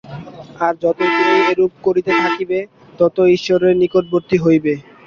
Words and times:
আর 0.59 0.73
যতই 0.83 1.09
তুমি 1.09 1.35
এইরূপ 1.41 1.71
করিতে 1.83 2.11
থাকিবে, 2.21 2.59
ততই 2.99 3.29
ঈশ্বরের 3.37 3.73
নিকটবর্তী 3.81 4.37
হইবে। 4.37 4.73